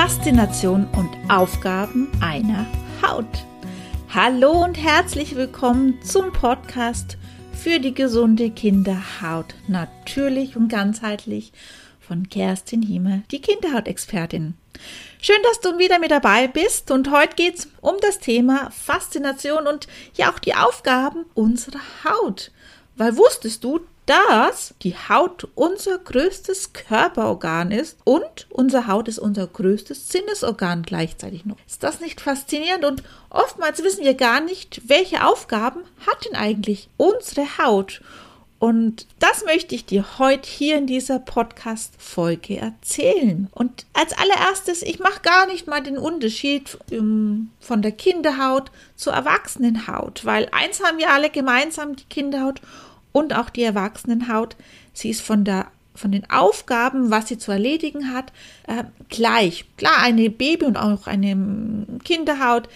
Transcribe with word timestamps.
Faszination 0.00 0.88
und 0.96 1.10
Aufgaben 1.30 2.10
einer 2.22 2.64
Haut. 3.02 3.44
Hallo 4.08 4.64
und 4.64 4.82
herzlich 4.82 5.36
willkommen 5.36 6.00
zum 6.02 6.32
Podcast 6.32 7.18
für 7.52 7.80
die 7.80 7.92
gesunde 7.92 8.48
Kinderhaut. 8.48 9.54
Natürlich 9.68 10.56
und 10.56 10.68
ganzheitlich 10.68 11.52
von 12.00 12.30
Kerstin 12.30 12.80
Hieme, 12.80 13.24
die 13.30 13.42
Kinderhautexpertin. 13.42 14.54
Schön, 15.20 15.42
dass 15.42 15.60
du 15.60 15.76
wieder 15.76 15.98
mit 15.98 16.12
dabei 16.12 16.48
bist 16.48 16.90
und 16.90 17.10
heute 17.10 17.36
geht 17.36 17.58
es 17.58 17.68
um 17.82 17.96
das 18.00 18.20
Thema 18.20 18.70
Faszination 18.70 19.66
und 19.66 19.86
ja 20.14 20.32
auch 20.32 20.38
die 20.38 20.54
Aufgaben 20.54 21.26
unserer 21.34 21.82
Haut. 22.04 22.52
Weil 22.96 23.18
wusstest 23.18 23.64
du, 23.64 23.80
dass 24.10 24.74
die 24.82 24.96
Haut 24.96 25.46
unser 25.54 25.96
größtes 25.96 26.72
Körperorgan 26.72 27.70
ist 27.70 27.96
und 28.02 28.48
unsere 28.50 28.88
Haut 28.88 29.06
ist 29.06 29.20
unser 29.20 29.46
größtes 29.46 30.08
Sinnesorgan 30.08 30.82
gleichzeitig 30.82 31.44
noch. 31.44 31.54
Ist 31.64 31.84
das 31.84 32.00
nicht 32.00 32.20
faszinierend? 32.20 32.84
Und 32.84 33.04
oftmals 33.28 33.84
wissen 33.84 34.04
wir 34.04 34.14
gar 34.14 34.40
nicht, 34.40 34.82
welche 34.88 35.24
Aufgaben 35.24 35.82
hat 36.08 36.24
denn 36.24 36.34
eigentlich 36.34 36.88
unsere 36.96 37.58
Haut? 37.58 38.00
Und 38.58 39.06
das 39.20 39.44
möchte 39.44 39.76
ich 39.76 39.86
dir 39.86 40.04
heute 40.18 40.50
hier 40.50 40.76
in 40.76 40.88
dieser 40.88 41.20
Podcast-Folge 41.20 42.58
erzählen. 42.58 43.48
Und 43.52 43.86
als 43.92 44.12
allererstes, 44.12 44.82
ich 44.82 44.98
mache 44.98 45.20
gar 45.22 45.46
nicht 45.46 45.68
mal 45.68 45.82
den 45.82 45.96
Unterschied 45.96 46.76
um, 46.90 47.52
von 47.60 47.80
der 47.80 47.92
Kinderhaut 47.92 48.72
zur 48.96 49.12
Erwachsenenhaut, 49.12 50.24
weil 50.24 50.48
eins 50.50 50.82
haben 50.82 50.98
wir 50.98 51.12
alle 51.12 51.30
gemeinsam, 51.30 51.94
die 51.94 52.04
Kinderhaut 52.04 52.60
und 53.12 53.34
auch 53.34 53.50
die 53.50 53.62
Erwachsenenhaut. 53.62 54.56
Sie 54.92 55.10
ist 55.10 55.22
von 55.22 55.44
der 55.44 55.66
von 55.92 56.12
den 56.12 56.30
Aufgaben, 56.30 57.10
was 57.10 57.28
sie 57.28 57.36
zu 57.36 57.50
erledigen 57.50 58.14
hat, 58.14 58.32
äh, 58.66 58.84
gleich. 59.08 59.66
Klar, 59.76 59.98
eine 60.00 60.30
Baby 60.30 60.64
und 60.64 60.76
auch 60.76 61.06
eine 61.06 61.36
Kinderhaut, 62.04 62.68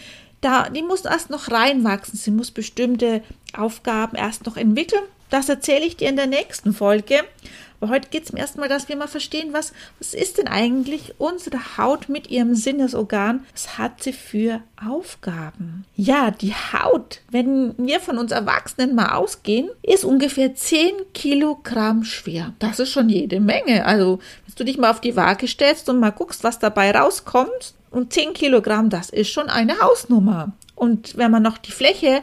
da, 0.45 0.69
die 0.69 0.83
muss 0.83 1.07
erst 1.07 1.31
noch 1.31 1.51
reinwachsen. 1.51 2.19
Sie 2.19 2.31
muss 2.31 2.51
bestimmte 2.51 3.23
Aufgaben 3.57 4.17
erst 4.17 4.45
noch 4.45 4.59
entwickeln. 4.59 5.03
Das 5.31 5.49
erzähle 5.49 5.87
ich 5.87 5.97
dir 5.97 6.11
in 6.11 6.17
der 6.17 6.27
nächsten 6.27 6.75
Folge. 6.75 7.23
Aber 7.85 7.93
heute 7.93 8.09
geht 8.09 8.25
es 8.25 8.33
mir 8.33 8.41
erstmal, 8.41 8.71
dass 8.71 8.89
wir 8.89 8.97
mal 8.97 9.09
verstehen, 9.09 9.53
was, 9.53 9.75
was 9.99 10.15
ist 10.15 10.39
denn 10.39 10.49
eigentlich 10.49 11.17
unsere 11.19 11.77
Haut 11.77 12.09
mit 12.09 12.31
ihrem 12.31 12.55
Sinnesorgan? 12.55 13.45
Was 13.53 13.77
hat 13.77 14.03
sie 14.03 14.15
für 14.15 14.63
Aufgaben? 14.83 15.85
Ja, 15.95 16.31
die 16.31 16.55
Haut, 16.55 17.21
wenn 17.31 17.75
wir 17.77 18.01
von 18.01 18.17
uns 18.17 18.33
Erwachsenen 18.33 18.95
mal 18.95 19.13
ausgehen, 19.13 19.69
ist 19.83 20.07
ungefähr 20.07 20.55
10 20.55 20.93
Kilogramm 21.13 22.05
schwer. 22.05 22.55
Das 22.59 22.79
ist 22.79 22.91
schon 22.91 23.11
jede 23.11 23.39
Menge. 23.39 23.85
Also, 23.85 24.19
wenn 24.47 24.55
du 24.57 24.65
dich 24.65 24.79
mal 24.79 24.91
auf 24.91 25.03
die 25.03 25.17
Waage 25.17 25.47
stellst 25.47 25.91
und 25.91 26.01
mal 26.01 26.09
guckst, 26.09 26.43
was 26.43 26.59
dabei 26.59 26.91
rauskommt, 26.91 27.75
und 27.91 28.15
10 28.15 28.33
Kilogramm, 28.33 28.89
das 28.89 29.11
ist 29.11 29.29
schon 29.29 29.49
eine 29.51 29.79
Hausnummer. 29.79 30.53
Und 30.75 31.17
wenn 31.17 31.31
man 31.31 31.43
noch 31.43 31.59
die 31.59 31.71
Fläche 31.71 32.23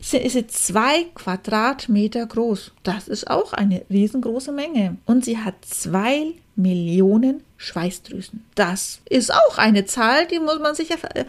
ist 0.00 0.32
sie 0.32 0.46
zwei 0.46 1.04
Quadratmeter 1.14 2.26
groß. 2.26 2.72
Das 2.82 3.06
ist 3.06 3.30
auch 3.30 3.52
eine 3.52 3.82
riesengroße 3.90 4.50
Menge. 4.50 4.96
Und 5.04 5.24
sie 5.24 5.38
hat 5.38 5.54
zwei 5.64 6.32
Millionen 6.56 7.42
Schweißdrüsen. 7.58 8.44
Das 8.54 9.00
ist 9.08 9.32
auch 9.32 9.58
eine 9.58 9.84
Zahl, 9.84 10.26
die 10.26 10.38
muss 10.38 10.58
man 10.58 10.74
sich 10.74 10.90
äh, 10.90 11.24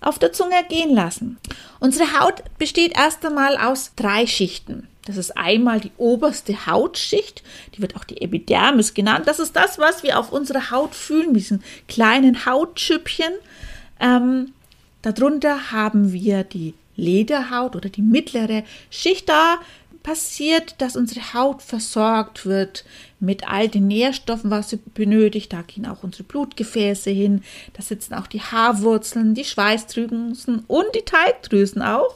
auf 0.00 0.18
der 0.18 0.32
Zunge 0.32 0.56
gehen 0.68 0.94
lassen. 0.94 1.38
Unsere 1.80 2.18
Haut 2.18 2.42
besteht 2.58 2.96
erst 2.96 3.24
einmal 3.24 3.56
aus 3.56 3.92
drei 3.96 4.26
Schichten. 4.26 4.88
Das 5.06 5.18
ist 5.18 5.36
einmal 5.36 5.80
die 5.80 5.92
oberste 5.98 6.66
Hautschicht, 6.66 7.42
die 7.74 7.82
wird 7.82 7.94
auch 7.94 8.04
die 8.04 8.22
Epidermis 8.22 8.94
genannt. 8.94 9.26
Das 9.26 9.38
ist 9.38 9.54
das, 9.54 9.78
was 9.78 10.02
wir 10.02 10.18
auf 10.18 10.32
unserer 10.32 10.70
Haut 10.70 10.94
fühlen, 10.94 11.34
diesen 11.34 11.62
kleinen 11.88 12.46
Hautschüppchen. 12.46 13.32
Ähm, 14.00 14.52
darunter 15.02 15.72
haben 15.72 16.12
wir 16.14 16.42
die 16.42 16.72
Lederhaut 16.96 17.76
oder 17.76 17.88
die 17.88 18.02
mittlere 18.02 18.64
Schicht 18.90 19.28
da 19.28 19.58
passiert, 20.04 20.80
dass 20.80 20.96
unsere 20.96 21.34
Haut 21.34 21.62
versorgt 21.62 22.46
wird 22.46 22.84
mit 23.20 23.48
all 23.48 23.68
den 23.68 23.88
Nährstoffen, 23.88 24.50
was 24.50 24.70
sie 24.70 24.76
benötigt. 24.76 25.52
Da 25.52 25.62
gehen 25.62 25.86
auch 25.86 26.04
unsere 26.04 26.24
Blutgefäße 26.24 27.10
hin. 27.10 27.42
Da 27.72 27.82
sitzen 27.82 28.14
auch 28.14 28.26
die 28.26 28.42
Haarwurzeln, 28.42 29.34
die 29.34 29.44
Schweißdrüsen 29.44 30.64
und 30.68 30.86
die 30.94 31.04
Teigdrüsen 31.04 31.82
auch. 31.82 32.14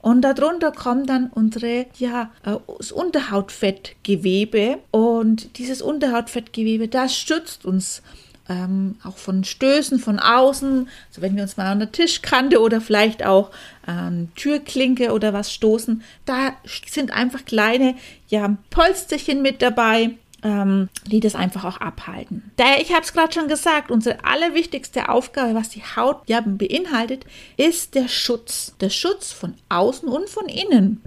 Und 0.00 0.22
darunter 0.22 0.70
kommt 0.70 1.08
dann 1.10 1.28
unsere, 1.28 1.86
ja, 1.98 2.30
äh, 2.44 2.56
das 2.76 2.92
Unterhautfettgewebe. 2.92 4.78
Und 4.90 5.58
dieses 5.58 5.82
Unterhautfettgewebe, 5.82 6.88
das 6.88 7.16
schützt 7.16 7.64
uns 7.64 8.02
ähm, 8.48 8.96
auch 9.04 9.16
von 9.16 9.44
Stößen 9.44 9.98
von 9.98 10.18
außen, 10.18 10.88
also 11.08 11.22
wenn 11.22 11.36
wir 11.36 11.42
uns 11.42 11.56
mal 11.56 11.66
an 11.66 11.78
der 11.78 11.92
Tischkante 11.92 12.60
oder 12.60 12.80
vielleicht 12.80 13.24
auch 13.24 13.50
ähm, 13.86 14.28
Türklinke 14.36 15.12
oder 15.12 15.32
was 15.32 15.52
stoßen, 15.52 16.02
da 16.24 16.52
sind 16.86 17.12
einfach 17.12 17.44
kleine 17.44 17.94
ja, 18.28 18.56
Polsterchen 18.70 19.42
mit 19.42 19.62
dabei, 19.62 20.10
ähm, 20.42 20.88
die 21.06 21.20
das 21.20 21.34
einfach 21.34 21.64
auch 21.64 21.80
abhalten. 21.80 22.50
Daher, 22.56 22.80
ich 22.80 22.92
habe 22.92 23.02
es 23.02 23.12
gerade 23.12 23.32
schon 23.32 23.48
gesagt, 23.48 23.90
unsere 23.90 24.24
allerwichtigste 24.24 25.08
Aufgabe, 25.08 25.54
was 25.54 25.68
die 25.68 25.82
Haut 25.82 26.22
ja 26.26 26.40
beinhaltet, 26.44 27.24
ist 27.56 27.94
der 27.94 28.08
Schutz. 28.08 28.74
Der 28.80 28.90
Schutz 28.90 29.32
von 29.32 29.54
außen 29.68 30.08
und 30.08 30.28
von 30.28 30.46
innen. 30.46 31.02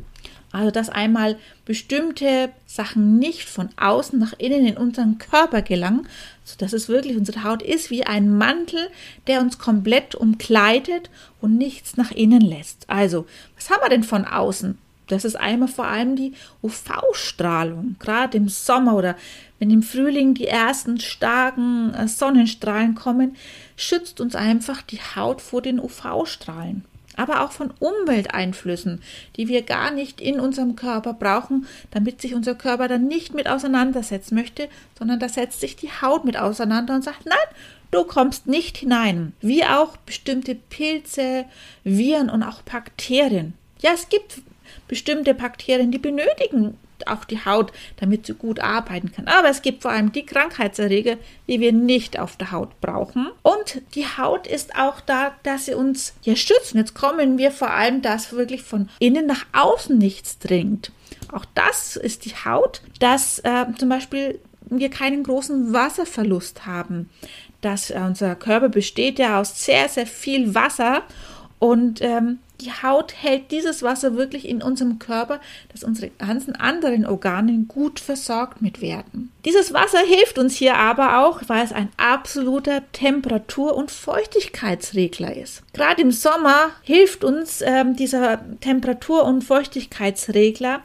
Also, 0.51 0.69
dass 0.69 0.89
einmal 0.89 1.37
bestimmte 1.65 2.49
Sachen 2.65 3.19
nicht 3.19 3.47
von 3.47 3.69
außen 3.77 4.19
nach 4.19 4.33
innen 4.37 4.65
in 4.65 4.77
unseren 4.77 5.17
Körper 5.17 5.61
gelangen, 5.61 6.07
sodass 6.43 6.73
es 6.73 6.89
wirklich 6.89 7.15
unsere 7.15 7.43
Haut 7.43 7.61
ist 7.61 7.89
wie 7.89 8.05
ein 8.05 8.37
Mantel, 8.37 8.89
der 9.27 9.39
uns 9.39 9.59
komplett 9.59 10.13
umkleidet 10.13 11.09
und 11.39 11.57
nichts 11.57 11.95
nach 11.95 12.11
innen 12.11 12.41
lässt. 12.41 12.89
Also, 12.89 13.25
was 13.55 13.69
haben 13.69 13.81
wir 13.81 13.89
denn 13.89 14.03
von 14.03 14.25
außen? 14.25 14.77
Das 15.07 15.25
ist 15.25 15.35
einmal 15.35 15.67
vor 15.67 15.87
allem 15.87 16.15
die 16.15 16.33
UV-Strahlung. 16.61 17.95
Gerade 17.99 18.37
im 18.37 18.47
Sommer 18.47 18.95
oder 18.95 19.15
wenn 19.59 19.69
im 19.69 19.83
Frühling 19.83 20.33
die 20.33 20.47
ersten 20.47 20.99
starken 20.99 21.93
äh, 21.93 22.07
Sonnenstrahlen 22.07 22.95
kommen, 22.95 23.35
schützt 23.75 24.21
uns 24.21 24.35
einfach 24.35 24.81
die 24.81 24.99
Haut 25.15 25.41
vor 25.41 25.61
den 25.61 25.79
UV-Strahlen 25.79 26.85
aber 27.21 27.41
auch 27.41 27.51
von 27.51 27.71
Umwelteinflüssen, 27.79 29.01
die 29.37 29.47
wir 29.47 29.61
gar 29.61 29.91
nicht 29.91 30.19
in 30.19 30.39
unserem 30.39 30.75
Körper 30.75 31.13
brauchen, 31.13 31.67
damit 31.91 32.21
sich 32.21 32.33
unser 32.33 32.55
Körper 32.55 32.87
dann 32.87 33.07
nicht 33.07 33.33
mit 33.33 33.47
auseinandersetzen 33.47 34.35
möchte, 34.35 34.67
sondern 34.97 35.19
da 35.19 35.29
setzt 35.29 35.61
sich 35.61 35.75
die 35.75 35.89
Haut 36.01 36.25
mit 36.25 36.37
auseinander 36.37 36.95
und 36.95 37.03
sagt, 37.03 37.25
nein, 37.25 37.37
du 37.91 38.03
kommst 38.03 38.47
nicht 38.47 38.77
hinein. 38.77 39.33
Wie 39.41 39.63
auch 39.63 39.97
bestimmte 39.97 40.55
Pilze, 40.55 41.45
Viren 41.83 42.29
und 42.29 42.43
auch 42.43 42.61
Bakterien. 42.63 43.53
Ja, 43.81 43.91
es 43.93 44.09
gibt 44.09 44.41
bestimmte 44.87 45.33
Bakterien, 45.33 45.91
die 45.91 45.99
benötigen 45.99 46.77
auch 47.07 47.25
die 47.25 47.43
Haut, 47.45 47.71
damit 47.97 48.25
sie 48.25 48.33
gut 48.33 48.59
arbeiten 48.59 49.11
kann. 49.11 49.27
Aber 49.27 49.49
es 49.49 49.61
gibt 49.61 49.81
vor 49.81 49.91
allem 49.91 50.11
die 50.11 50.25
Krankheitserreger, 50.25 51.17
die 51.47 51.59
wir 51.59 51.71
nicht 51.71 52.19
auf 52.19 52.37
der 52.37 52.51
Haut 52.51 52.79
brauchen. 52.81 53.29
Und 53.43 53.81
die 53.95 54.05
Haut 54.05 54.47
ist 54.47 54.75
auch 54.75 54.99
da, 55.01 55.33
dass 55.43 55.65
sie 55.65 55.73
uns 55.73 56.13
ja 56.23 56.35
schützen. 56.35 56.77
Jetzt 56.77 56.95
kommen 56.95 57.37
wir 57.37 57.51
vor 57.51 57.71
allem, 57.71 58.01
dass 58.01 58.33
wirklich 58.33 58.63
von 58.63 58.89
innen 58.99 59.25
nach 59.25 59.45
außen 59.53 59.97
nichts 59.97 60.39
dringt. 60.39 60.91
Auch 61.31 61.45
das 61.55 61.95
ist 61.95 62.25
die 62.25 62.35
Haut, 62.45 62.81
dass 62.99 63.39
äh, 63.39 63.65
zum 63.77 63.89
Beispiel 63.89 64.39
wir 64.71 64.89
keinen 64.89 65.23
großen 65.23 65.73
Wasserverlust 65.73 66.65
haben. 66.65 67.09
Dass 67.61 67.91
äh, 67.91 67.99
unser 68.05 68.35
Körper 68.35 68.69
besteht 68.69 69.19
ja 69.19 69.39
aus 69.39 69.63
sehr, 69.63 69.87
sehr 69.89 70.07
viel 70.07 70.55
Wasser 70.55 71.03
und 71.59 72.01
ähm, 72.01 72.39
die 72.61 72.71
Haut 72.71 73.13
hält 73.21 73.51
dieses 73.51 73.83
Wasser 73.83 74.15
wirklich 74.15 74.47
in 74.47 74.61
unserem 74.61 74.99
Körper, 74.99 75.39
dass 75.71 75.83
unsere 75.83 76.11
ganzen 76.11 76.55
anderen 76.55 77.05
Organe 77.05 77.65
gut 77.67 77.99
versorgt 77.99 78.61
mit 78.61 78.81
werden. 78.81 79.31
Dieses 79.45 79.73
Wasser 79.73 79.99
hilft 79.99 80.37
uns 80.37 80.55
hier 80.55 80.75
aber 80.77 81.25
auch, 81.25 81.41
weil 81.47 81.65
es 81.65 81.71
ein 81.71 81.89
absoluter 81.97 82.83
Temperatur- 82.91 83.75
und 83.75 83.89
Feuchtigkeitsregler 83.89 85.35
ist. 85.35 85.63
Gerade 85.73 86.01
im 86.01 86.11
Sommer 86.11 86.69
hilft 86.83 87.23
uns 87.23 87.61
ähm, 87.61 87.95
dieser 87.95 88.39
Temperatur- 88.59 89.25
und 89.25 89.43
Feuchtigkeitsregler, 89.43 90.81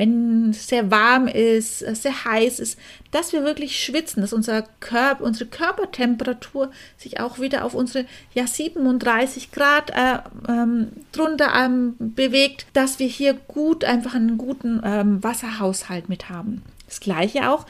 wenn 0.00 0.48
es 0.48 0.66
sehr 0.66 0.90
warm 0.90 1.28
ist, 1.28 1.80
sehr 1.80 2.24
heiß 2.24 2.58
ist, 2.58 2.78
dass 3.10 3.34
wir 3.34 3.44
wirklich 3.44 3.84
schwitzen, 3.84 4.22
dass 4.22 4.32
unser 4.32 4.62
Körper, 4.80 5.22
unsere 5.22 5.44
Körpertemperatur 5.44 6.70
sich 6.96 7.20
auch 7.20 7.38
wieder 7.38 7.66
auf 7.66 7.74
unsere 7.74 8.06
ja, 8.32 8.46
37 8.46 9.52
Grad 9.52 9.90
äh, 9.90 10.20
ähm, 10.48 10.88
drunter 11.12 11.52
ähm, 11.54 11.96
bewegt, 11.98 12.64
dass 12.72 12.98
wir 12.98 13.08
hier 13.08 13.34
gut 13.34 13.84
einfach 13.84 14.14
einen 14.14 14.38
guten 14.38 14.80
ähm, 14.82 15.22
Wasserhaushalt 15.22 16.08
mit 16.08 16.30
haben. 16.30 16.62
Das 16.86 17.00
gleiche 17.00 17.50
auch 17.50 17.66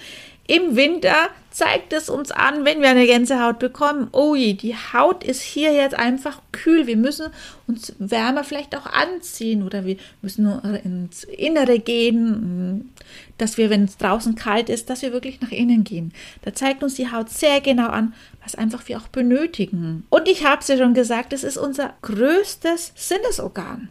im 0.51 0.75
Winter 0.75 1.29
zeigt 1.51 1.93
es 1.93 2.09
uns 2.09 2.33
an, 2.33 2.65
wenn 2.65 2.81
wir 2.81 2.89
eine 2.89 3.07
Gänsehaut 3.07 3.61
bekommen, 3.61 4.09
oh 4.11 4.35
je, 4.35 4.55
die 4.55 4.75
Haut 4.75 5.23
ist 5.23 5.43
hier 5.43 5.73
jetzt 5.73 5.95
einfach 5.95 6.43
kühl. 6.51 6.89
Wir 6.89 6.97
müssen 6.97 7.29
uns 7.69 7.95
wärmer 8.01 8.43
vielleicht 8.43 8.77
auch 8.77 8.87
anziehen 8.87 9.63
oder 9.63 9.85
wir 9.85 9.97
müssen 10.23 10.43
nur 10.45 10.65
ins 10.85 11.23
Innere 11.23 11.79
gehen, 11.79 12.91
dass 13.39 13.59
wir, 13.59 13.71
wenn 13.71 13.85
es 13.85 13.97
draußen 13.97 14.35
kalt 14.35 14.69
ist, 14.69 14.91
dass 14.91 15.03
wir 15.03 15.13
wirklich 15.13 15.41
nach 15.41 15.53
innen 15.53 15.85
gehen. 15.85 16.13
Da 16.43 16.53
zeigt 16.53 16.83
uns 16.83 16.95
die 16.95 17.13
Haut 17.13 17.31
sehr 17.31 17.61
genau 17.61 17.89
an, 17.89 18.13
was 18.43 18.57
einfach 18.57 18.89
wir 18.89 18.99
auch 18.99 19.09
benötigen. 19.09 20.05
Und 20.11 20.29
ich 20.29 20.45
habe 20.45 20.63
es 20.63 20.69
ja 20.69 20.77
schon 20.77 20.95
gesagt, 20.95 21.33
es 21.33 21.45
ist 21.45 21.59
unser 21.59 21.95
größtes 22.03 22.93
Sinnesorgan. 22.97 23.89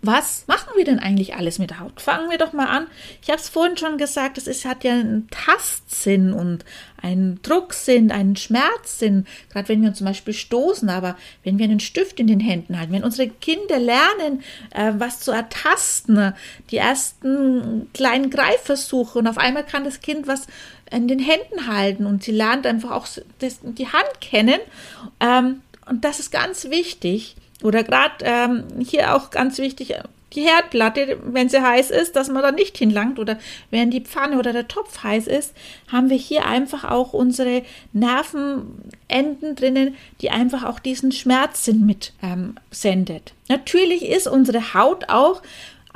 Was 0.00 0.44
machen 0.46 0.70
wir 0.76 0.84
denn 0.84 1.00
eigentlich 1.00 1.34
alles 1.34 1.58
mit 1.58 1.70
der 1.70 1.80
Haut? 1.80 2.00
Fangen 2.00 2.30
wir 2.30 2.38
doch 2.38 2.52
mal 2.52 2.66
an. 2.66 2.86
Ich 3.20 3.30
habe 3.30 3.40
es 3.40 3.48
vorhin 3.48 3.76
schon 3.76 3.98
gesagt, 3.98 4.38
es 4.38 4.46
ist, 4.46 4.64
hat 4.64 4.84
ja 4.84 4.92
einen 4.92 5.28
Tastsinn 5.30 6.32
und 6.32 6.64
einen 7.02 7.42
Drucksinn, 7.42 8.12
einen 8.12 8.36
Schmerzsinn, 8.36 9.26
gerade 9.50 9.68
wenn 9.68 9.82
wir 9.82 9.88
uns 9.88 9.98
zum 9.98 10.06
Beispiel 10.06 10.34
stoßen, 10.34 10.88
aber 10.88 11.16
wenn 11.42 11.58
wir 11.58 11.64
einen 11.64 11.80
Stift 11.80 12.20
in 12.20 12.28
den 12.28 12.38
Händen 12.38 12.78
halten, 12.78 12.92
wenn 12.92 13.02
unsere 13.02 13.28
Kinder 13.28 13.80
lernen, 13.80 14.42
äh, 14.72 14.92
was 14.98 15.18
zu 15.20 15.32
ertasten, 15.32 16.32
die 16.70 16.76
ersten 16.76 17.90
kleinen 17.92 18.30
Greifversuche 18.30 19.18
und 19.18 19.26
auf 19.26 19.38
einmal 19.38 19.64
kann 19.64 19.84
das 19.84 20.00
Kind 20.00 20.28
was 20.28 20.46
in 20.90 21.08
den 21.08 21.18
Händen 21.18 21.66
halten 21.66 22.06
und 22.06 22.22
sie 22.22 22.32
lernt 22.32 22.66
einfach 22.66 22.92
auch 22.92 23.08
das, 23.40 23.58
die 23.62 23.88
Hand 23.88 24.20
kennen. 24.20 24.60
Ähm, 25.20 25.62
und 25.88 26.04
das 26.04 26.20
ist 26.20 26.30
ganz 26.30 26.70
wichtig. 26.70 27.36
Oder 27.62 27.82
gerade 27.82 28.14
ähm, 28.22 28.64
hier 28.80 29.14
auch 29.14 29.30
ganz 29.30 29.58
wichtig, 29.58 29.94
die 30.34 30.42
Herdplatte, 30.42 31.18
wenn 31.24 31.48
sie 31.48 31.62
heiß 31.62 31.90
ist, 31.90 32.14
dass 32.14 32.28
man 32.28 32.42
da 32.42 32.52
nicht 32.52 32.76
hinlangt 32.76 33.18
oder 33.18 33.38
wenn 33.70 33.90
die 33.90 34.02
Pfanne 34.02 34.38
oder 34.38 34.52
der 34.52 34.68
Topf 34.68 35.02
heiß 35.02 35.26
ist, 35.26 35.54
haben 35.90 36.10
wir 36.10 36.18
hier 36.18 36.46
einfach 36.46 36.84
auch 36.84 37.14
unsere 37.14 37.62
Nervenenden 37.92 39.56
drinnen, 39.56 39.96
die 40.20 40.30
einfach 40.30 40.64
auch 40.64 40.80
diesen 40.80 41.12
Schmerzsinn 41.12 41.86
mit 41.86 42.12
ähm, 42.22 42.56
sendet. 42.70 43.32
Natürlich 43.48 44.04
ist 44.04 44.28
unsere 44.28 44.74
Haut 44.74 45.08
auch 45.08 45.40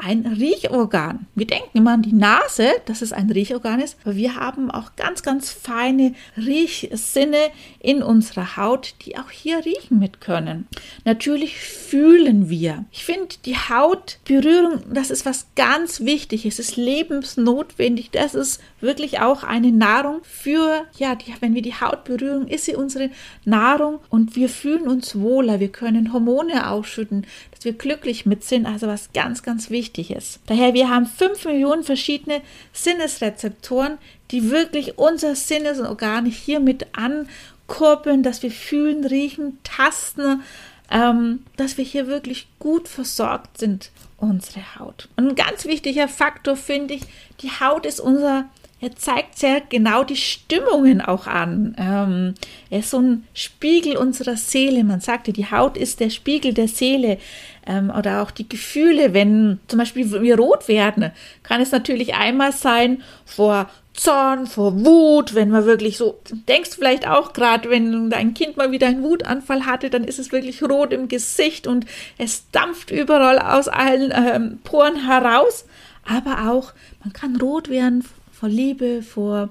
ein 0.04 0.26
Riechorgan. 0.26 1.26
Wir 1.34 1.46
denken 1.46 1.78
immer 1.78 1.93
an 1.93 2.02
die 2.02 2.12
Nase, 2.12 2.69
dass 2.87 3.02
es 3.02 3.12
ein 3.12 3.31
Riechorgan 3.31 3.81
ist, 3.81 3.96
aber 4.02 4.16
wir 4.16 4.34
haben 4.34 4.70
auch 4.70 4.96
ganz, 4.96 5.22
ganz 5.22 5.50
feine 5.50 6.14
Riechsinne 6.37 7.50
in 7.78 8.02
unserer 8.02 8.56
Haut, 8.56 8.94
die 9.02 9.16
auch 9.16 9.31
hier 9.31 9.64
riechen 9.64 10.00
mit 10.00 10.20
können. 10.20 10.66
Natürlich 11.04 11.56
fühlen 11.58 12.49
wir. 12.49 12.84
Ich 12.90 13.04
finde, 13.04 13.37
die 13.44 13.56
Hautberührung, 13.56 14.82
das 14.93 15.10
ist 15.10 15.25
was 15.25 15.46
ganz 15.54 16.00
Wichtiges. 16.00 16.58
Es 16.58 16.70
ist 16.70 16.76
lebensnotwendig. 16.76 18.10
Das 18.10 18.34
ist 18.34 18.60
wirklich 18.81 19.20
auch 19.20 19.44
eine 19.44 19.70
Nahrung 19.70 20.20
für, 20.25 20.84
ja, 20.99 21.14
die, 21.14 21.32
wenn 21.40 21.54
wir 21.54 21.62
die 21.62 21.75
Haut 21.75 22.04
berühren, 22.04 22.49
ist 22.49 22.64
sie 22.64 22.75
unsere 22.75 23.10
Nahrung 23.44 24.00
und 24.10 24.34
wir 24.34 24.49
fühlen 24.49 24.88
uns 24.88 25.19
wohler. 25.19 25.60
Wir 25.60 25.70
können 25.70 26.12
Hormone 26.12 26.69
ausschütten, 26.69 27.25
dass 27.52 27.64
wir 27.64 27.72
glücklich 27.72 28.26
mit 28.26 28.43
sind. 28.43 28.66
Also 28.66 28.88
was 28.88 29.12
ganz, 29.12 29.44
ganz 29.44 29.70
wichtig 29.70 29.92
wichtig 29.93 30.17
ist. 30.17 30.41
Daher, 30.47 30.75
wir 30.75 30.89
haben 30.89 31.06
fünf 31.06 31.44
Millionen 31.44 31.85
verschiedene 31.85 32.41
Sinnesrezeptoren, 32.73 33.99
die 34.31 34.50
wirklich 34.50 34.99
unser 34.99 35.35
Sinnesorgan 35.35 36.27
hiermit 36.27 36.87
ankurbeln, 36.93 38.23
dass 38.23 38.43
wir 38.43 38.50
fühlen, 38.50 39.05
riechen, 39.05 39.59
tasten, 39.65 40.43
ähm, 40.91 41.44
dass 41.56 41.77
wir 41.77 41.85
hier 41.85 42.06
wirklich 42.06 42.49
gut 42.59 42.89
versorgt 42.89 43.59
sind, 43.59 43.91
unsere 44.17 44.79
Haut. 44.79 45.09
Und 45.17 45.29
ein 45.29 45.35
ganz 45.35 45.65
wichtiger 45.67 46.09
Faktor 46.09 46.56
finde 46.56 46.95
ich, 46.95 47.03
die 47.41 47.50
Haut 47.50 47.87
ist 47.87 48.00
unser 48.00 48.49
er 48.82 48.96
zeigt 48.96 49.38
sehr 49.38 49.61
genau 49.61 50.02
die 50.02 50.17
Stimmungen 50.17 51.00
auch 51.00 51.29
an. 51.29 51.76
Ähm, 51.79 52.34
er 52.69 52.81
ist 52.81 52.90
so 52.90 52.99
ein 52.99 53.25
Spiegel 53.32 53.96
unserer 53.96 54.37
Seele. 54.37 54.82
Man 54.82 55.00
sagte, 55.00 55.32
die 55.32 55.49
Haut 55.49 55.76
ist 55.76 56.00
der 56.00 56.11
Spiegel 56.11 56.52
der 56.52 56.67
Seele. 56.67 57.19
Ähm, 57.64 57.93
oder 57.96 58.23
auch 58.23 58.32
die 58.32 58.49
Gefühle, 58.49 59.14
wenn 59.14 59.61
zum 59.69 59.79
Beispiel 59.79 60.20
wir 60.20 60.37
rot 60.37 60.67
werden, 60.67 61.12
kann 61.44 61.61
es 61.61 61.70
natürlich 61.70 62.14
einmal 62.14 62.50
sein 62.50 63.05
vor 63.25 63.70
Zorn, 63.94 64.49
vor 64.49 64.85
Wut, 64.85 65.37
wenn 65.37 65.50
man 65.50 65.64
wirklich 65.64 65.96
so, 65.96 66.19
denkst 66.49 66.70
vielleicht 66.75 67.06
auch 67.06 67.35
gerade, 67.35 67.70
wenn 67.70 68.11
dein 68.11 68.35
Kind 68.35 68.56
mal 68.56 68.73
wieder 68.73 68.88
einen 68.88 69.05
Wutanfall 69.05 69.64
hatte, 69.64 69.90
dann 69.90 70.02
ist 70.02 70.19
es 70.19 70.32
wirklich 70.32 70.61
rot 70.61 70.93
im 70.93 71.06
Gesicht 71.06 71.69
und 71.69 71.87
es 72.19 72.50
dampft 72.50 72.90
überall 72.90 73.38
aus 73.38 73.69
allen 73.69 74.12
ähm, 74.12 74.58
Poren 74.64 75.06
heraus. 75.06 75.67
Aber 76.05 76.50
auch, 76.50 76.73
man 77.05 77.12
kann 77.12 77.37
rot 77.37 77.69
werden 77.69 78.02
vor 78.43 78.49
Liebe, 78.49 79.05
vor, 79.05 79.50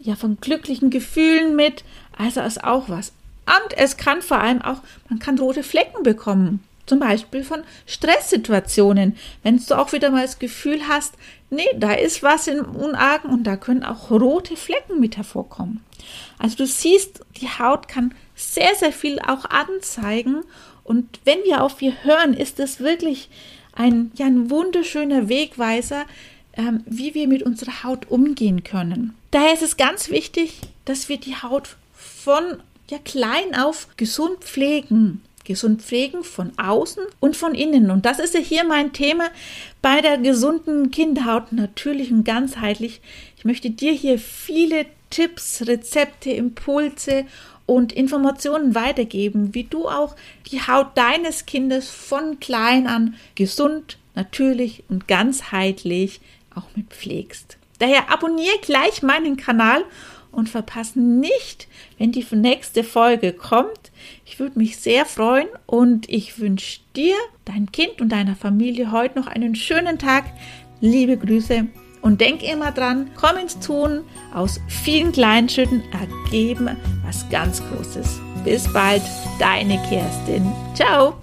ja, 0.00 0.16
von 0.16 0.38
glücklichen 0.40 0.90
Gefühlen 0.90 1.54
mit. 1.54 1.84
Also 2.18 2.40
ist 2.40 2.64
auch 2.64 2.88
was. 2.88 3.12
Und 3.46 3.78
es 3.78 3.96
kann 3.96 4.22
vor 4.22 4.38
allem 4.38 4.60
auch, 4.60 4.78
man 5.08 5.20
kann 5.20 5.38
rote 5.38 5.62
Flecken 5.62 6.02
bekommen. 6.02 6.64
Zum 6.84 6.98
Beispiel 6.98 7.44
von 7.44 7.62
Stresssituationen. 7.86 9.16
Wenn 9.44 9.64
du 9.64 9.78
auch 9.78 9.92
wieder 9.92 10.10
mal 10.10 10.22
das 10.22 10.40
Gefühl 10.40 10.88
hast, 10.88 11.14
nee, 11.48 11.68
da 11.76 11.92
ist 11.92 12.24
was 12.24 12.48
im 12.48 12.64
Unargen 12.74 13.30
und 13.30 13.44
da 13.44 13.56
können 13.56 13.84
auch 13.84 14.10
rote 14.10 14.56
Flecken 14.56 14.98
mit 14.98 15.16
hervorkommen. 15.16 15.84
Also 16.36 16.56
du 16.56 16.66
siehst, 16.66 17.20
die 17.40 17.48
Haut 17.48 17.86
kann 17.86 18.16
sehr, 18.34 18.74
sehr 18.74 18.92
viel 18.92 19.20
auch 19.20 19.44
anzeigen. 19.44 20.42
Und 20.82 21.20
wenn 21.24 21.38
wir 21.44 21.62
auf 21.62 21.80
ihr 21.80 21.94
hören, 22.02 22.34
ist 22.34 22.58
es 22.58 22.80
wirklich 22.80 23.28
ein, 23.74 24.10
ja, 24.16 24.26
ein 24.26 24.50
wunderschöner 24.50 25.28
Wegweiser, 25.28 26.04
wie 26.86 27.14
wir 27.14 27.28
mit 27.28 27.42
unserer 27.42 27.82
Haut 27.82 28.10
umgehen 28.10 28.64
können. 28.64 29.14
Daher 29.30 29.54
ist 29.54 29.62
es 29.62 29.76
ganz 29.76 30.10
wichtig, 30.10 30.60
dass 30.84 31.08
wir 31.08 31.18
die 31.18 31.36
Haut 31.36 31.76
von 31.92 32.42
ja, 32.90 32.98
klein 32.98 33.54
auf 33.56 33.88
gesund 33.96 34.38
pflegen. 34.40 35.22
Gesund 35.44 35.82
pflegen 35.82 36.24
von 36.24 36.52
außen 36.58 37.02
und 37.20 37.36
von 37.36 37.54
innen. 37.54 37.90
Und 37.90 38.06
das 38.06 38.18
ist 38.18 38.34
ja 38.34 38.40
hier 38.40 38.64
mein 38.64 38.92
Thema 38.92 39.28
bei 39.82 40.00
der 40.00 40.16
gesunden 40.16 40.90
Kinderhaut, 40.90 41.52
natürlich 41.52 42.10
und 42.10 42.24
ganzheitlich. 42.24 43.02
Ich 43.36 43.44
möchte 43.44 43.70
dir 43.70 43.92
hier 43.92 44.18
viele 44.18 44.86
Tipps, 45.10 45.66
Rezepte, 45.66 46.30
Impulse 46.30 47.26
und 47.66 47.92
Informationen 47.92 48.74
weitergeben, 48.74 49.54
wie 49.54 49.64
du 49.64 49.86
auch 49.86 50.16
die 50.50 50.60
Haut 50.60 50.96
deines 50.96 51.44
Kindes 51.44 51.90
von 51.90 52.40
klein 52.40 52.86
an 52.86 53.14
gesund, 53.34 53.98
natürlich 54.14 54.84
und 54.88 55.08
ganzheitlich 55.08 56.20
auch 56.54 56.64
mit 56.74 56.90
pflegst. 56.90 57.58
Daher 57.78 58.12
abonniere 58.12 58.58
gleich 58.62 59.02
meinen 59.02 59.36
Kanal 59.36 59.84
und 60.32 60.48
verpasse 60.48 61.00
nicht, 61.00 61.68
wenn 61.98 62.12
die 62.12 62.26
nächste 62.32 62.84
Folge 62.84 63.32
kommt. 63.32 63.92
Ich 64.24 64.38
würde 64.38 64.58
mich 64.58 64.76
sehr 64.78 65.06
freuen 65.06 65.48
und 65.66 66.08
ich 66.08 66.38
wünsche 66.38 66.80
dir, 66.96 67.14
dein 67.44 67.70
Kind 67.72 68.00
und 68.00 68.10
deiner 68.10 68.36
Familie 68.36 68.90
heute 68.92 69.18
noch 69.18 69.26
einen 69.26 69.54
schönen 69.54 69.98
Tag. 69.98 70.24
Liebe 70.80 71.16
Grüße 71.16 71.66
und 72.02 72.20
denk 72.20 72.42
immer 72.42 72.72
dran, 72.72 73.10
komm 73.16 73.38
ins 73.38 73.58
Tun. 73.60 74.02
Aus 74.34 74.60
vielen 74.68 75.12
kleinen 75.12 75.48
Schritten 75.48 75.82
ergeben 75.92 76.70
was 77.04 77.28
ganz 77.30 77.62
Großes. 77.68 78.20
Bis 78.44 78.70
bald, 78.72 79.02
deine 79.38 79.80
Kerstin. 79.88 80.50
Ciao. 80.74 81.12